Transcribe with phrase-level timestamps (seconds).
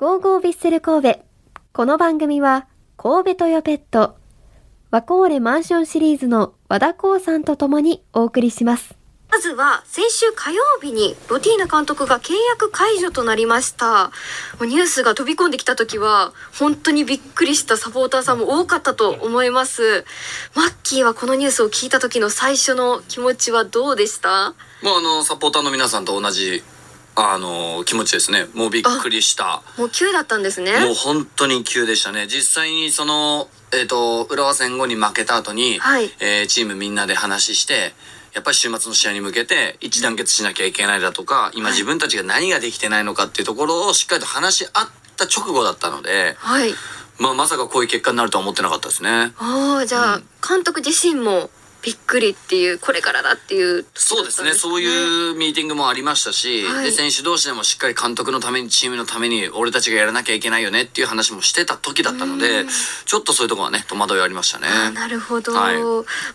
[0.00, 1.20] ゴーゴービッセル神戸。
[1.74, 2.66] この番組は、
[2.96, 4.16] 神戸トヨペット、
[4.90, 8.94] ワコーレマンションシリーズの和田光さんと共にお送りします。
[9.30, 14.04] まずは、先週火曜日にロティーナ監督が契約解除となりました。
[14.04, 14.10] も
[14.60, 20.06] うニュースが飛び込んできた時は、本当にびっくりしたサポーターさんも多かったと思います。
[20.54, 24.54] マッキーはこのニュースを聞いた時の最初の気持ちはどうでした？
[24.82, 26.62] もうあのサポーターの皆さんと同じ
[27.20, 30.78] あの気持ちですねもうびっくりしたもう急だったんですね。
[30.80, 37.92] もう本当に急でしたね実際にそのえっ、と浦和戦後に負けた後に、はいえーチームみんなで話して
[38.34, 46.72] やっぱり週末の試合に向けて一致団結しなきゃいけないだとか今自分たちが何ができてないのかっていうところをしっかりと話し合った直後だったので、はい。
[47.18, 49.32] まあ、まさかこういう結果になるとは思ってなかったですね。
[49.36, 51.50] ああ、じゃあ、うん監督自身も
[51.82, 54.52] びっくりっていう、これからだっていう、そうですね。
[54.52, 54.80] そうう。
[54.80, 56.84] いうミーティングもありましたし、はい。
[56.84, 62.68] で選手同士でもしっかり監督のためにチームのために俺たちがやらなきゃいけないよねっていう話もしてた時だったのでうん。
[63.06, 64.66] ちょっっとそういうところはね戸惑いありましたね。
[64.92, 65.78] なるほど、はい。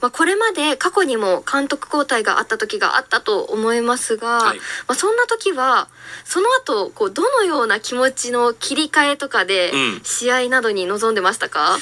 [0.01, 4.57] まあ、これまで過去にも監督交代があった時があったと思いますが、はい。
[4.57, 5.87] まあ、そんな時は
[6.23, 10.01] その後こうどのような気持ちの切り替えとかでうん。
[10.03, 11.77] 試合などに臨んでましたか、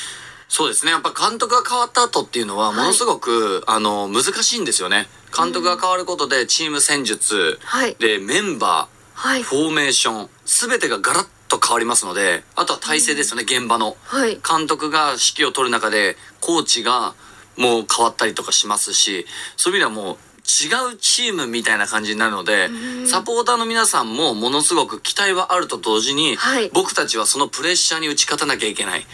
[0.48, 0.92] そうですね。
[0.92, 5.08] やっぱ監督が変わった後っていうのはものすごく、あの難しいんですよね。
[5.36, 7.96] 監督が変わることでチーム戦術はい。
[8.00, 9.42] でメンバはい。
[9.42, 13.98] ーフォーメーション全てがガラッと変わりますのであとは体制ですよね現場の。
[14.04, 14.40] はい。
[14.48, 17.16] 監督が指揮を取る中でコーチが
[17.58, 19.26] もう変わったりとかしますし
[19.58, 23.08] そういう意味ではもう違うチームみたいな感じになるのでうん。
[23.08, 26.70] サポーターの皆さんもものすごく期待はあると同時に、はい。
[26.74, 29.06] 僕たちはそのプレッシャーに打ち勝たなきゃいけない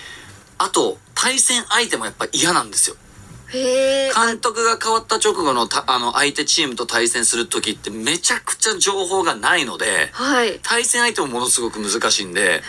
[0.60, 2.96] あと対戦相手もやっぱ嫌なんですよ。
[3.52, 10.60] 監督が変わった直後のたあの相手チームと対戦する時ってめちゃくちゃ情報がないのではい。
[10.62, 12.62] 対戦相手もものすごく難しいんで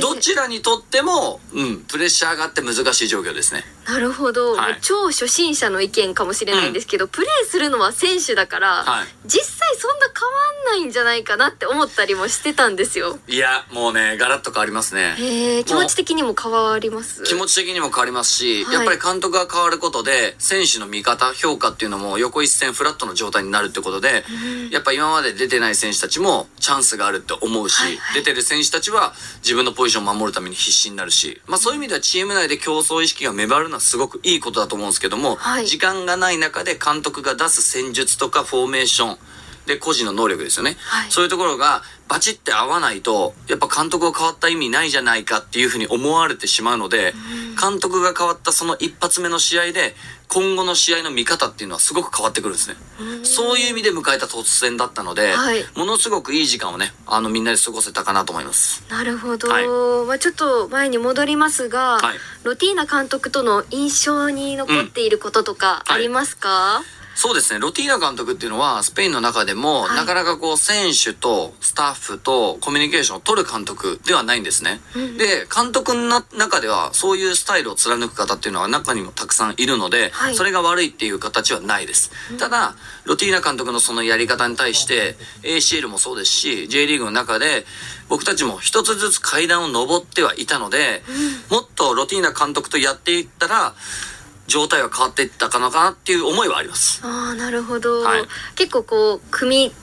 [0.00, 3.64] どちらにとっても、うん、プレッシャーがあって難しい状況ですね。
[3.86, 4.78] なるほど、はい。
[4.80, 9.06] 超初心者の意見かもしれないんですけど、プレーするのは選手だから、はい。
[9.26, 13.18] 実際そんな変わんないんじゃないかなって思ったりもしてたんですよ。
[13.26, 15.64] いや、もうね、ガラッと変わりますね。
[15.66, 17.22] 気持ち的にも変わります？
[17.24, 18.74] 気持ち的にも変わりますし、はい。
[18.74, 24.24] やっぱり監督が変わることで、選手の見方、評価っていうのも横一線フラットの状態になるってことで、
[24.70, 28.22] やっぱ今まで出てない選手たちもチャンスがあるって思うし、はいはい。
[28.22, 29.12] 出てる選手たちは
[29.42, 35.66] 自分のポジションを守るために必死になるし、まあそういう意味ではチーム内で競争意識が芽生えるのはすごくいいことだと思うんですけども、はい。
[35.66, 39.18] 時間がない中で監督が出す戦術とかフォーメーション、
[39.66, 41.10] で個人の能力ですよね、はい。
[41.10, 47.14] そういうところがバチって合わないとやっぱ監督が変わった意味ないじゃないかっていうふうに思われてしまうので、
[47.60, 49.94] 監督が変わったその一発目の試合で
[50.28, 52.76] 今後の試合の見方っていうのはすごく変わってくるんですね、
[53.22, 55.64] そういう意味で迎えた突然だったので、はい。
[55.76, 58.84] ものすごくいい時間をねあのみんなで過ごせたかなと思います。
[58.90, 59.66] なるほど、はい。
[60.06, 62.18] まあ、ちょっと前に戻りますが、はい。
[62.42, 66.82] ロティーナ監督との印象に残っていることとかありますか、
[67.14, 67.60] そうですね。
[67.60, 69.96] ロティーナ監督っていうのはスペインの中でも、はい。
[69.96, 80.34] なかなかこう選手とスタッフとコミュニケーションを取る監督ではないんですね、うんで監督のな中ではそういうスタイルを貫く方っていうのは中にもたくさんいるので、はい。
[80.34, 82.74] それが悪いっていう形はないです、ただ
[83.04, 87.66] ロティーナ監督のそのやり方に対して ACL もそうですし J リーグの中で
[88.08, 91.02] 僕たちも一つずつ階段を上ってはいたので、
[91.50, 93.74] もっとロティーナ監督とやっていったら
[94.52, 97.00] 状態は変わっていったかなかなっていう思いはあります。
[97.02, 98.22] ああなるほど、はい。
[98.54, 99.74] 結構こう組み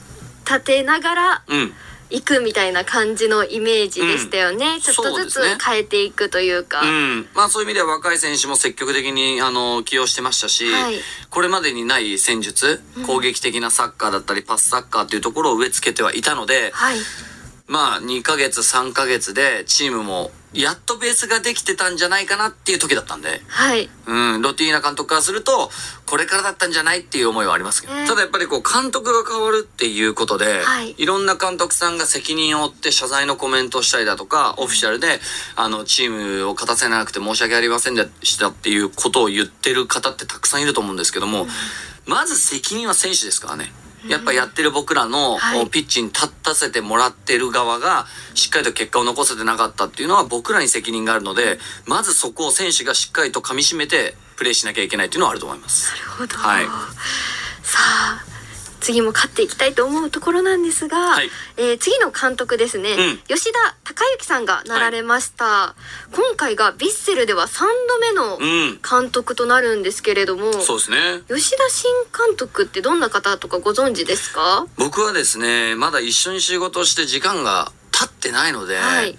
[0.44, 1.72] 立てながらうん。
[2.12, 4.80] 行くみたいな感じのイメージでしたよね、ん。
[4.80, 10.94] ちょっとずつ変えていくというか、うん、まあそういう意味では若い選手も積極的にあの起用してましたし、はい。
[11.30, 16.98] これまでにない戦術、攻撃的なサッカーだったりパスサッカーっていうところを植え付けてはいたので、はい。
[17.68, 23.88] まあ2ヶ月3ヶ月でチームもやっとベースができてたんじゃないかなっていう時だったんで、はい。
[24.06, 25.70] うん、ロティーナ監督からすると
[26.06, 30.94] これからだったんじゃないっていう思いはありますけど、ねただやっぱりこう監督が変わるっていうことで、はい。
[30.98, 35.20] いろんな監督さんが責任を負って謝罪のコメントをしたりだとかオフィシャルで
[35.54, 41.46] あのチームを勝たせなくて申し訳ありませんでしたっていうことを言ってる方ってたくさんいると思うんですけども、
[42.06, 43.72] まず責任は選手ですからね。
[44.08, 45.66] やっぱやってる僕らの、はい。
[45.68, 55.92] ピッチに立たせてもらってる側がしっかりと結果を残せてなかったっていうのは僕らに責任があるのでまずそこを選手がしっかりと噛み締めてプレーしなきゃいけないっていうのはあると思います。
[55.92, 56.64] なるほど、はい。
[57.62, 58.29] さあ
[58.80, 61.30] 次も勝っていきたいと思うところなんですが、はい。
[61.56, 63.18] えー次の監督ですね、うん。
[63.28, 65.74] 吉田孝之さんがなられました、
[66.12, 71.22] 今回がヴィッセルでは3度目のうん、監督となるんですけれども、そうですね。
[71.28, 74.66] 吉田新監督ってどんな方とかご存知ですか？
[74.76, 79.18] 僕はですねまだ一緒に仕事して時間が経ってないので、はい。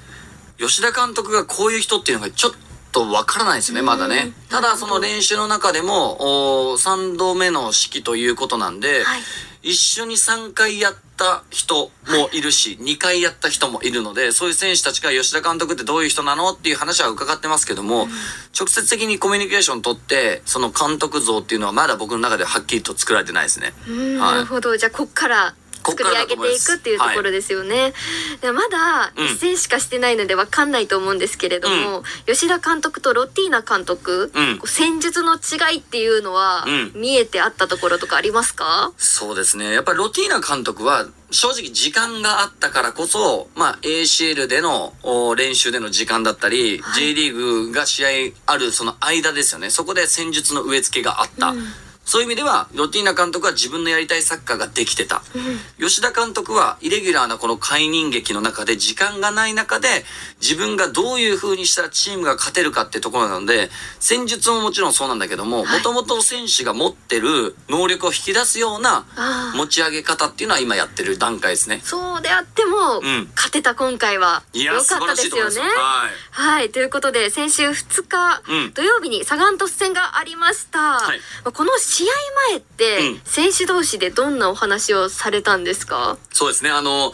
[0.58, 2.52] 吉田監督がこういう人っていうのがちょっ
[2.92, 4.34] とわからないですね、まだね。
[4.50, 9.22] ただ、その練習の中でも、お3度目の式ということなんで、はい
[9.64, 18.08] 一緒に3回やった人もいるし、2回やった人もいるので、そういう選手たちが吉田監督ってどういう人なのっていう話は伺ってますけども、
[18.58, 23.74] 直接的にコミュニケーション取って、その監督像っていうのはまだ僕の中ではっきりと作られてないですね。
[24.18, 24.76] なるほど。
[24.78, 25.56] じゃあ、こっから
[25.86, 27.94] 作り上げていくっていうところですよね。
[28.42, 38.92] でまだうん一戦しかしてないのでわかんないと思うんですけれども、吉田監督とロッティーナ監督、うん戦術の違いっていうのは、うん見えてあったところとかありますか？
[38.98, 39.74] そうですね。
[39.74, 47.34] やっぱりロティーナ監督は正直時間があったからこそ、まあ ACL でのお練習での時間だったり、はい J リー
[47.68, 48.10] グが試合
[48.46, 49.70] あるその間ですよね。
[49.70, 51.50] そこで戦術の植え付けがあった。
[51.50, 51.68] うん
[52.12, 55.22] そういう意味では、ロティーナ監督は自分のやりたいサッカーができてた。
[55.80, 60.04] 吉田監督は、イレギュラーなこの解任劇の中で時間がない中で、
[60.42, 63.70] 自分がどういう風にしたらチームが勝てるかってところなので、
[64.02, 69.06] 戦術ももちろんそうなんだけども、はいもともと選手が持ってる能力を引き出すような
[69.56, 71.82] 持ち上げ方っていうのは今やってる段階ですね。
[71.86, 75.62] そうであっても、ん勝てた今回はい良や、かったですよねしいい。
[75.62, 76.42] はい。
[76.58, 76.72] はい。
[76.72, 80.80] ということで、先週2日、うん土曜日にサガン鳥栖戦がありました。
[81.00, 82.14] はいまあこの試合
[82.50, 86.18] 前って、うん選手同士でどんなお話をされたんですか？
[86.32, 86.70] そうですね。
[86.70, 87.14] あの、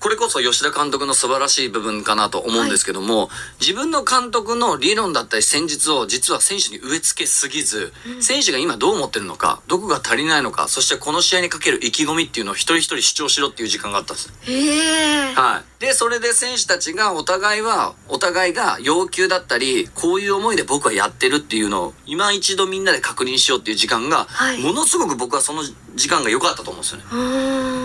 [0.00, 3.30] これこそ吉田監督の素晴らしい部分かなと思うんですけども、
[3.60, 14.32] 自分の監督の理論だったり戦術を実は選手に植え付けすぎず、選手が今どう思ってるのか、どこが足りないのか、そしてこの試合にかける意気込みっていうのを一人一人主張しろっていう時間があったんです。
[14.42, 15.34] へえ。
[15.34, 15.80] はい。
[15.80, 25.62] で、それで選手たちがお互いは、お互いが要求だったり、こういう思いで僕はやってるっていうのを、今一度みんなで確認しようっていう時間が、はいものすごく僕はその
[25.94, 27.04] 時間が良かったと思うんですよね。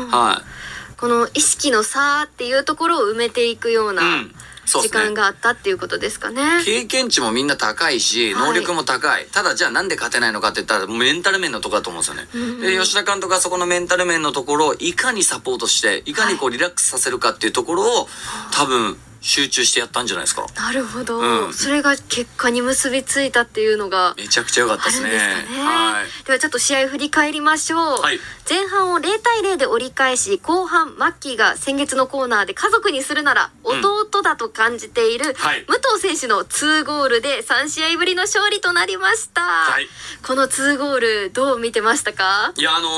[0.10, 0.73] はい。
[0.98, 4.36] この意識の差っていうところを埋めていくようなうん
[4.66, 6.42] そう時間があったっていうことですかね。
[6.64, 9.26] 経験値もみんな高いし、はい能力も高い。
[9.32, 12.30] ただじゃあなんで勝てないのかって言ったら、メンタル面のところだと思うんですよね。
[12.34, 18.08] うんで、吉田監督はそこのメンタル面のところをいかにサポートして、いかにこうリラックスさせるかっていうところを、
[18.52, 20.46] 多分集中してやったんじゃないですか。
[20.56, 25.10] なるほど、うんそれが結果に結びついたっていうのがめちゃくちゃ良かったですね。
[25.10, 25.18] ね。
[25.64, 26.26] はい。
[26.26, 28.02] ではちょっと試合振り返りましょう。
[28.02, 39.42] はい前半を0対0で折り返し、後半、マッキーが先月のコーナーで家族にするならうん弟だと感じている、はい武藤選手の2ゴールで3試合ぶりの勝利となりました。
[39.42, 39.88] はい
[40.28, 42.52] この2ゴールどう見てましたか？
[42.58, 42.90] いや、あの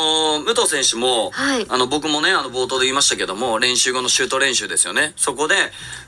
[0.42, 5.14] ー武藤選手も、はいあの、僕もね、あの、冒頭で言いましたけども、練習後のシュート練習ですよね。
[5.16, 5.56] そこで、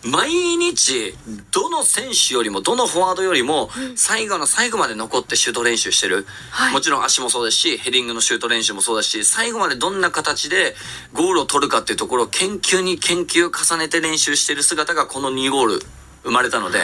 [0.07, 1.13] 毎日、
[1.51, 6.25] どの選手よりも、どのフォワードよりも、最後の最後まで残ってシュート練習してる。
[6.49, 10.75] はいもちろん足もそうですし、ヘディングのシュート練習もそうだし、最後までどんな形で
[11.13, 15.81] ゴールを取るかっていうところを研究に研究を重ねて練習してる姿が、この2ゴール。
[16.27, 16.79] 生まれたので、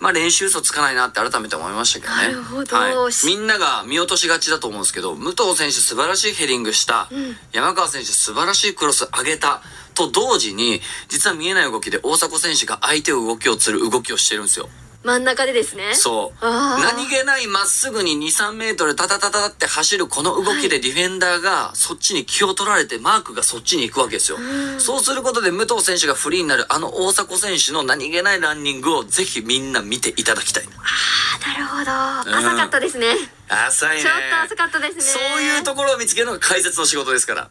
[0.00, 2.22] まあ練習嘘つかないなって改めて思いましたけどね。
[2.22, 7.08] なるほどはい、みんなが見落としがちだと思うんですけど、武藤選手素晴らしいヘディングした、
[7.52, 9.62] 山川選手素晴らしいクロス上げた、
[9.94, 14.68] と同時に、実は見えない動きで大迫選手が相手を動きを釣る動きをしてるんですよ。
[15.06, 15.94] 真ん中でですね。
[15.94, 16.44] そう。
[16.44, 24.38] 何気ないまっすぐに2、3メートルタタタタって走るこの動きでディフェンダーがそっちに気を取られてマークがそっちに行くわけですよ。
[24.78, 30.64] そうすることで武藤選手がフリーになるあの大迫選手の何気ないランニングをぜひみんな見ていただきたい。
[30.66, 31.76] あなるほ
[32.24, 32.30] ど。
[32.30, 33.14] うん浅かったですね。
[33.48, 34.02] 浅いね。
[34.02, 35.02] ちょっと浅かったですね。
[35.02, 37.42] そういうところを見つけるのが解説の仕事ですから。
[37.42, 37.48] わ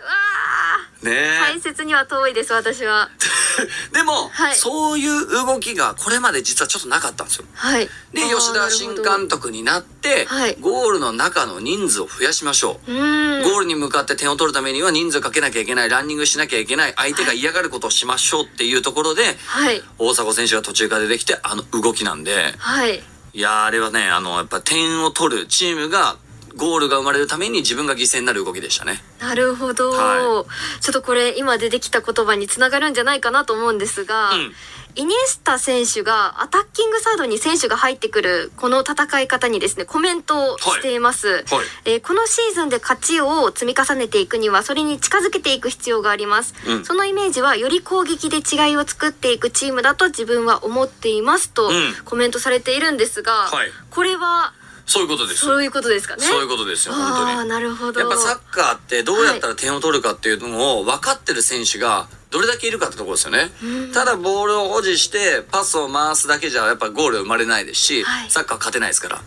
[1.05, 1.37] ねえ。
[1.39, 3.09] あ解説には遠いです、私は。
[3.93, 7.45] でも、はいそういう動きがこれまで実はちょっとなかったんですよ。
[7.53, 7.89] はい。
[8.13, 9.25] で、吉田新監。
[9.27, 12.91] 督になって、はいゴールの中の人数を増やしましょう。
[12.91, 19.81] ゴールに向かって点を取るためには人数かけなきゃいけない、ランニングしなきゃいけない、相手が嫌がることをしましょうっていうところで、はい。
[19.97, 23.03] 大迫選手が途中から出てきて、あの動きなんで、はい。
[23.33, 26.17] いやーあれはね、あの、やっぱ点を取るチームが、
[26.55, 29.03] ゴールが生まれるために自分が犠牲になる動きでしたね。
[29.19, 30.45] なるほど、は
[30.81, 34.53] ちょっとこれ今出てきた言葉につながるんじゃないかなと思うんですが、うん。
[34.97, 41.43] イニエスタ選手がアタッキングサードに選手が入ってくるこの戦い方にですねコメントをしています、はい。
[41.83, 46.85] えーこのシーズンで勝ちを積み重ねていくにはそれに近づけていく必要があります、うん。
[46.85, 51.93] そのイメージはより攻撃で違いを作っていくチームだと自分は思っていますとうん。
[52.05, 53.69] コメントされているんですが、はい。
[53.89, 54.53] これは
[54.85, 55.41] そういうことです。
[55.41, 57.31] そういうことですかねそういうことですよ、本当に。
[57.31, 63.49] ああなるほどやっぱサッカーってどうやったら点を取るかっていうのを分かってる選手がどれだけいるかってところですよね。
[63.93, 69.21] ただボールを保持してパスを回すだけじゃやっぱゴール生まれないですし、はいサッカーは勝てないですから。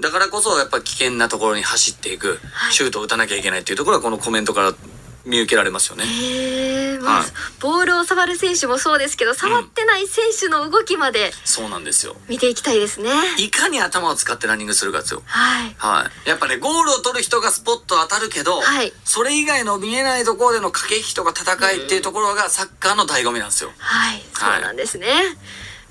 [0.00, 4.74] だからこそやっぱ危険なところに走っていく、はいシュートを打たなきゃいけないっていうところはこのコメントから
[5.24, 6.04] 見受けられますよね。
[6.04, 7.28] へえ、まあはい
[7.60, 12.16] ボールを触る選手もそうですけど触ってない選手の動きまでそうなんですよ。
[12.28, 13.10] 見ていきたいですね。
[13.38, 15.22] いかに頭を使ってランニングするかですよ。
[15.26, 15.74] はい。
[15.78, 16.28] はい。
[16.28, 23.70] やっぱね、ゴールを取る人がスポット当たるけど、はいそれ以外の見えないところでの駆け引きとか戦いっていうところがサッカーの醍醐味なんですよ。
[23.78, 25.08] はい、そはいうなんですね。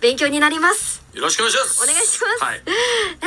[0.02, 1.04] 勉強になります。
[1.14, 1.84] よろしくお願いします。
[1.84, 2.62] お願いしますはい。
[2.64, 2.72] で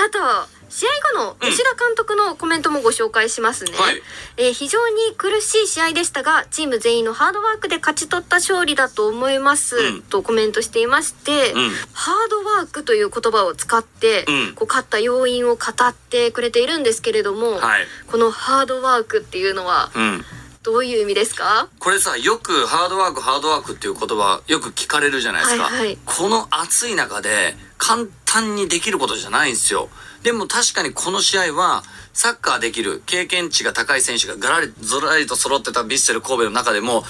[0.01, 0.89] あと試合
[1.21, 4.03] 後の吉田監督のコメントもご紹介しますね、はい
[4.39, 17.87] えー非常に苦しい試合でしたがチーム全員のハードワークで勝ち取った勝利だと思います、うんとコメントしていまして、うんハードワークという言葉を使って、うんこう勝った要因を語ってくれているんですけれども、はい。
[18.11, 20.25] このハードワークっていうのはうん。
[20.63, 21.69] どういう意味ですか？
[21.81, 25.65] これさ、よくハードワーク、ハードワークっていう言葉よく聞かれるじゃないですか。
[25.65, 29.89] はいはいこの暑い中で簡単にできることじゃないんですよ。
[30.23, 37.05] でも確かにこの試合は、サッカーできる経験値が高い選手がガラリ、ゾラリと揃ってたヴィッセル神戸の中でも、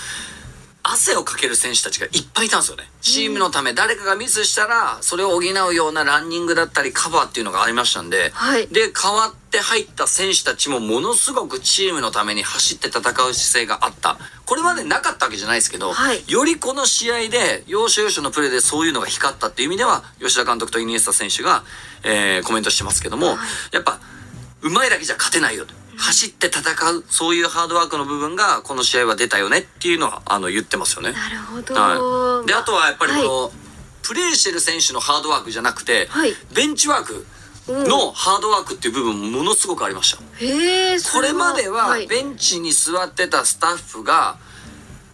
[0.85, 2.91] 汗をかける選手たちがいっぱいいたんですよね。
[3.01, 14.19] チームのため、誰かがミスしたら、それを補うようなランニングだったりカバーっていうのがありましたんで、はいで、代わって入った選手たちもものすごくチームのために走って戦う姿勢があった。
[14.45, 21.63] これまでなかったわけじゃないですけど、はいよりこの試合で、要所要所のプレーでそういうのが光ったっていう意味では、吉田監督とイニエスタ選手が、
[22.03, 23.39] えーコメントしてますけども、
[23.71, 24.01] やっぱ、
[24.63, 25.82] うまいだけじゃ勝てないよと。
[25.97, 31.13] 走って戦う、そういうハードワークの部分が、この試合は出たよねっていうのは、あの、言ってますよね。
[31.13, 32.47] なるほど、はい。
[32.47, 33.51] で、あとはやっぱりこの、は
[34.03, 37.27] プレーしてる選手のハードワークじゃなくて、はいベンチワーク
[37.69, 40.23] のハードワークっていう部分もものすごくありました。
[40.45, 44.37] へえこれまでは、いベンチに座ってたスタッフが、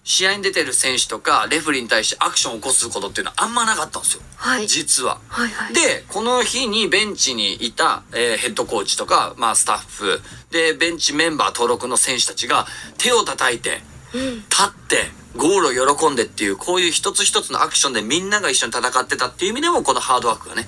[0.08, 4.22] 試合に出てる選手とか、レフェリーに対してアクションを起こすことっていうのはあんまなかったんですよ。
[4.36, 5.20] はい実は。
[5.28, 13.82] はいはいで、この日にベンチにいた、えーヘッドコーチとか、まあスタッフ、で、ベンチメンバー登録の選手たちが手を叩いて、
[14.14, 20.66] うん立って、ゴールを喜んでっていう、こういう一つ一つのアクションでみんなが一緒に戦ってたっていう意味でも、このハードワークがね。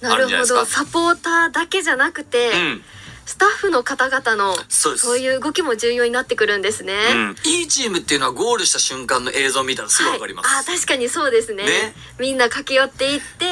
[0.00, 2.82] なあるほどサポーターだけじゃなくて、うん。
[3.28, 6.94] スタッフの方々のそういう動きも重要になってくるんですね。
[7.12, 7.36] うん。
[7.44, 10.48] いいチームっていうのはゴールした瞬間の映像を見たらすぐわかります。
[10.48, 11.64] はい、あー確かにそうですね。
[11.64, 11.94] ね。
[12.18, 13.44] みんな駆け寄っていって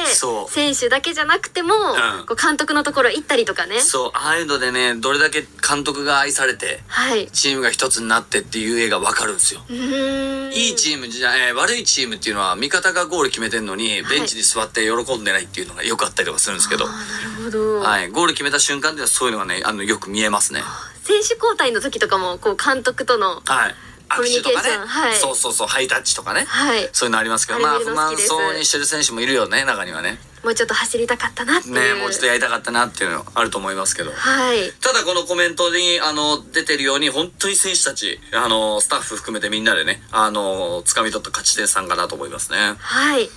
[0.49, 2.25] 選手だけじゃなくても、ん。
[2.25, 3.79] こう監督のところ行ったりとかね。
[3.79, 7.27] そう、ああいうのでね、どれだけ監督が愛されて、はい。
[7.27, 9.61] チームが一つになってっていう絵がわかるんですよ。
[9.69, 20.61] いいチームじゃ、えー悪いチームっていうのは味方がゴール決めてんのに、ベンチに座って喜んでないっていうのがよくあったりとかするんですけど、あーなるほど、はい、ゴール決めた瞬間ではそういうのがね、あの、よく見えますね。
[21.03, 23.75] 選手交代の時とかもこう監督とのはい。
[24.09, 26.45] コミュニケーション握手とかね、はいそうそうそう、ハイタッチとかね。
[26.47, 30.17] はいそういうのありますけど、まあ、不満そうにしてる選手もいるよね、中にはね。
[30.43, 34.11] もうちょっと走りたかったなっていうね、もうちょっとやりたかったなっていうのあると思いますけど。
[34.11, 42.75] はいただこのコメントに、あの、出てるように、本当に選手たち、あの、スタッフ含めてみんなでね、あの、掴み取った勝ち点3かなと思いますね。
[42.77, 43.29] はい。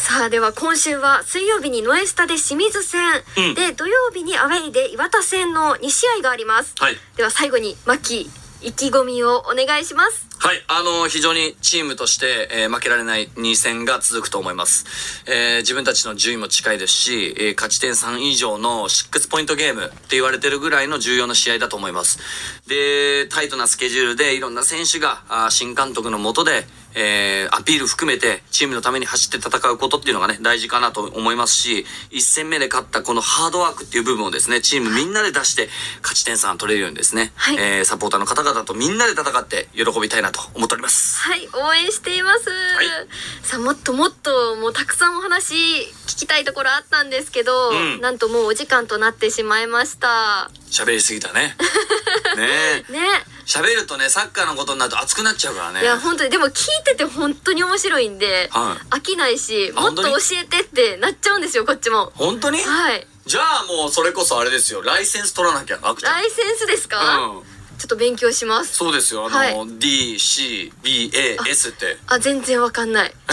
[0.00, 3.00] さあでは今週は水曜日にノエスタで清水戦、
[3.36, 6.74] うんで土曜日にアウェイで岩田戦の2試合があります。
[6.78, 6.96] はい。
[7.16, 8.30] では最後にマキ
[8.62, 10.26] 意気込みをお願いします。
[10.38, 15.22] はい、あの、非常にチームとして、えー負けられない2戦が続くと思います。
[15.26, 22.18] えー自分たちの順位も近いですし、えー勝ち点3以上の6ポイントゲームって言われてるぐらいの重要な試合だと思います。
[22.66, 35.68] で、タイトなスケジュールでいろんな選手が、あー新監督の下で、えーアピール含めてチームのために走って戦うことっていうのがね、大事かなと思いますし、1戦目で勝ったこのハードワークっていう部分をですね、チームみんなで出して
[36.02, 41.18] 勝ち点3取れるようにですね、はいえーサポーターの方々とみんなで戦って喜びたいなと思っております。
[41.22, 42.50] はい、応援しています。
[42.50, 45.54] いさあもっともっともうたくさんお話
[46.06, 50.50] 聞きたいところあったんですけど、うんなんともうお時間となってしまいました。
[50.70, 51.56] 喋りすぎたね。
[52.36, 52.92] ねえ。
[52.92, 53.00] ね。
[53.50, 55.82] 喋るとね、サッカーのことになると熱くなっちゃうからね。
[55.82, 62.58] いや本当にでも聞いてて本当に面白いんで、はい飽きないしあもっと教本えてってなっちゃうんですよこっちも本当に？
[62.58, 64.82] はいじゃあもうそれこそあれですよ。
[64.82, 65.78] ライセンス取らなきゃ。
[65.82, 65.90] ラ
[66.24, 67.42] イセンスですか、うん。
[67.78, 69.26] ちょっと勉強しますそうですよ。
[69.26, 71.96] あの、はい D、C、B、A、S って。
[72.06, 73.14] あ全然わかんない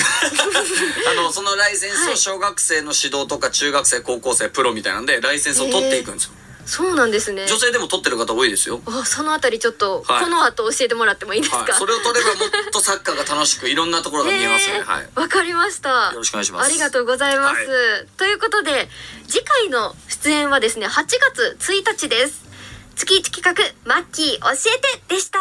[1.11, 6.31] あの、そのライセンスを小学生の指導とか中学生、高校生、プロみたいなんで、ライセンスを取っていくんですよ。
[6.67, 8.81] そうなんですね女性でも取ってる方多いですよ。
[8.85, 11.73] あそのあたりちょっと、はいこの後教えてもらってもいいですか、はい。
[11.73, 14.79] それを取ればもっとサッカーが楽しく、いろんなところが見えますね。
[14.79, 15.09] ねはい。
[15.15, 18.89] わかりましたよろしくお願いしますありがとうございます、はいということで
[19.27, 22.43] 次回の出演はですね8月1日です
[22.95, 23.53] 月1企画
[23.85, 25.39] マッキー教えてでした